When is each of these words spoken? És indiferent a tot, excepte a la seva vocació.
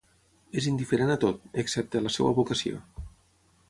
És 0.61 0.69
indiferent 0.71 1.13
a 1.17 1.19
tot, 1.25 1.45
excepte 1.65 2.01
a 2.03 2.09
la 2.09 2.17
seva 2.19 2.35
vocació. 2.43 2.85